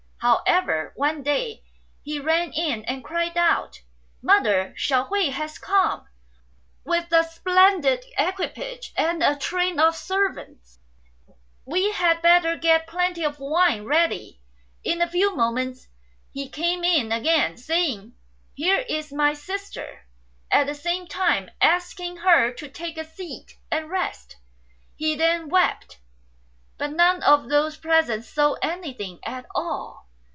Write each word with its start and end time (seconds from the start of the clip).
However, 0.23 0.93
one 0.95 1.23
day 1.23 1.63
he 2.03 2.19
ran 2.19 2.51
in 2.53 2.85
and 2.85 3.03
cried 3.03 3.35
out," 3.35 3.81
Mother, 4.21 4.75
Hsiao 4.77 5.07
hui 5.07 5.31
has 5.31 5.57
come, 5.57 6.07
with 6.85 7.11
a 7.11 7.23
splendid 7.23 8.05
equipage 8.19 8.93
and 8.95 9.23
a 9.23 9.35
train 9.35 9.79
of 9.79 9.95
servants; 9.95 10.77
we 11.65 11.91
had 11.93 12.21
better 12.21 12.55
get 12.55 12.85
plenty 12.85 13.23
of 13.23 13.39
wine 13.39 13.85
ready." 13.85 14.39
In 14.83 15.01
a 15.01 15.09
few 15.09 15.35
moments 15.35 15.87
he 16.31 16.47
came 16.49 16.83
in 16.83 17.11
again, 17.11 17.57
saying," 17.57 18.13
Here 18.53 18.85
is 18.87 19.11
my 19.11 19.33
sister," 19.33 20.05
at 20.51 20.67
the 20.67 20.75
same 20.75 21.07
time 21.07 21.49
asking 21.59 22.17
her 22.17 22.51
to 22.51 22.69
take 22.69 22.99
a 22.99 23.05
seat 23.05 23.57
and 23.71 23.89
rest. 23.89 24.37
He 24.95 25.15
then 25.15 25.49
wept; 25.49 25.97
but 26.77 26.91
none 26.91 27.23
of 27.23 27.49
those 27.49 27.75
present 27.77 28.23
saw 28.23 28.53
anything 28.61 29.19
at 29.25 29.47
all. 29.55 29.99